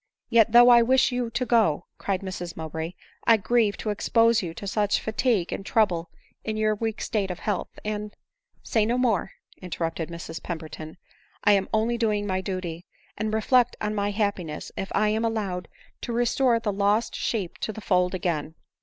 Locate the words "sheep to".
17.15-17.71